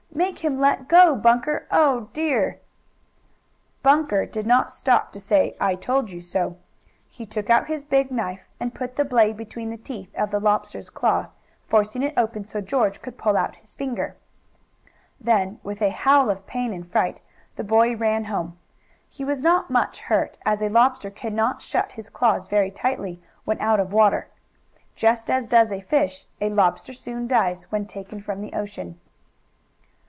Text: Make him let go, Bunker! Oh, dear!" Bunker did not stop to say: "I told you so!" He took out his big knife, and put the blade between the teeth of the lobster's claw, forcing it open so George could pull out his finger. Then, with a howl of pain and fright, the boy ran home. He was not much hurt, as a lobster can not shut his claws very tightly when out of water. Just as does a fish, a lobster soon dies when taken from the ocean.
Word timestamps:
Make 0.13 0.39
him 0.39 0.59
let 0.59 0.87
go, 0.87 1.15
Bunker! 1.15 1.65
Oh, 1.71 2.09
dear!" 2.13 2.59
Bunker 3.81 4.27
did 4.27 4.45
not 4.45 4.69
stop 4.71 5.11
to 5.13 5.19
say: 5.19 5.55
"I 5.59 5.73
told 5.73 6.11
you 6.11 6.21
so!" 6.21 6.57
He 7.09 7.25
took 7.25 7.49
out 7.49 7.65
his 7.67 7.83
big 7.83 8.11
knife, 8.11 8.41
and 8.59 8.73
put 8.75 8.97
the 8.97 9.05
blade 9.05 9.35
between 9.35 9.71
the 9.71 9.77
teeth 9.77 10.13
of 10.13 10.29
the 10.29 10.39
lobster's 10.39 10.91
claw, 10.91 11.27
forcing 11.65 12.03
it 12.03 12.13
open 12.17 12.43
so 12.45 12.61
George 12.61 13.01
could 13.01 13.17
pull 13.17 13.35
out 13.35 13.55
his 13.55 13.73
finger. 13.73 14.15
Then, 15.19 15.59
with 15.63 15.81
a 15.81 15.89
howl 15.89 16.29
of 16.29 16.45
pain 16.45 16.71
and 16.71 16.89
fright, 16.91 17.19
the 17.55 17.63
boy 17.63 17.95
ran 17.95 18.25
home. 18.25 18.59
He 19.09 19.23
was 19.23 19.41
not 19.41 19.71
much 19.71 19.97
hurt, 20.01 20.37
as 20.45 20.61
a 20.61 20.69
lobster 20.69 21.09
can 21.09 21.33
not 21.33 21.63
shut 21.63 21.93
his 21.93 22.09
claws 22.09 22.47
very 22.47 22.69
tightly 22.69 23.19
when 23.43 23.59
out 23.59 23.79
of 23.79 23.91
water. 23.91 24.27
Just 24.95 25.31
as 25.31 25.47
does 25.47 25.71
a 25.71 25.81
fish, 25.81 26.27
a 26.39 26.49
lobster 26.49 26.93
soon 26.93 27.27
dies 27.27 27.63
when 27.71 27.87
taken 27.87 28.19
from 28.19 28.41
the 28.41 28.53
ocean. 28.53 28.99